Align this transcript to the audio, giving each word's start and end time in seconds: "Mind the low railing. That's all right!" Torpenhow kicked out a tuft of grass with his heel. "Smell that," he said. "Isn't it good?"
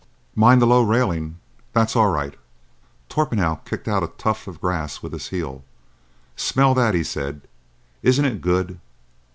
"Mind 0.33 0.59
the 0.59 0.65
low 0.65 0.81
railing. 0.81 1.37
That's 1.73 1.95
all 1.95 2.09
right!" 2.09 2.33
Torpenhow 3.07 3.57
kicked 3.65 3.87
out 3.87 4.01
a 4.01 4.07
tuft 4.07 4.47
of 4.47 4.59
grass 4.59 5.03
with 5.03 5.13
his 5.13 5.27
heel. 5.27 5.63
"Smell 6.35 6.73
that," 6.73 6.95
he 6.95 7.03
said. 7.03 7.41
"Isn't 8.01 8.25
it 8.25 8.41
good?" 8.41 8.79